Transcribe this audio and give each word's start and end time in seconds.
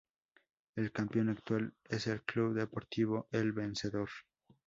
El 0.75 0.91
campeón 0.91 1.29
actual 1.29 1.75
es 1.87 2.07
el 2.07 2.23
Club 2.23 2.55
Deportivo 2.55 3.27
El 3.31 3.51
Vencedor. 3.53 4.09